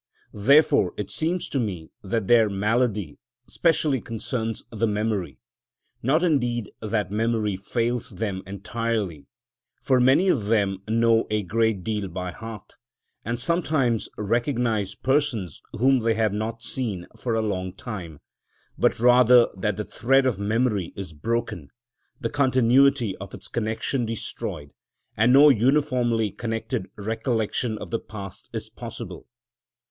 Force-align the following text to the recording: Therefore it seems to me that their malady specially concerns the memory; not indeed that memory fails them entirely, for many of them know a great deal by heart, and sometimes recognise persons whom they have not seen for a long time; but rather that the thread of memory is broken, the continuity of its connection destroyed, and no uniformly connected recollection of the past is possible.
Therefore 0.33 0.95
it 0.97 1.11
seems 1.11 1.47
to 1.49 1.59
me 1.59 1.91
that 2.01 2.25
their 2.27 2.49
malady 2.49 3.19
specially 3.45 4.01
concerns 4.01 4.63
the 4.71 4.87
memory; 4.87 5.37
not 6.01 6.23
indeed 6.23 6.71
that 6.81 7.11
memory 7.11 7.55
fails 7.55 8.09
them 8.09 8.41
entirely, 8.47 9.27
for 9.79 9.99
many 9.99 10.27
of 10.27 10.45
them 10.47 10.79
know 10.87 11.27
a 11.29 11.43
great 11.43 11.83
deal 11.83 12.07
by 12.07 12.31
heart, 12.31 12.77
and 13.23 13.39
sometimes 13.39 14.09
recognise 14.17 14.95
persons 14.95 15.61
whom 15.73 15.99
they 15.99 16.15
have 16.15 16.33
not 16.33 16.63
seen 16.63 17.05
for 17.15 17.35
a 17.35 17.41
long 17.43 17.71
time; 17.71 18.19
but 18.79 18.99
rather 18.99 19.49
that 19.55 19.77
the 19.77 19.85
thread 19.85 20.25
of 20.25 20.39
memory 20.39 20.93
is 20.95 21.13
broken, 21.13 21.69
the 22.19 22.27
continuity 22.27 23.15
of 23.17 23.35
its 23.35 23.47
connection 23.47 24.07
destroyed, 24.07 24.71
and 25.15 25.31
no 25.31 25.49
uniformly 25.49 26.31
connected 26.31 26.87
recollection 26.95 27.77
of 27.77 27.91
the 27.91 27.99
past 27.99 28.49
is 28.51 28.67
possible. 28.67 29.27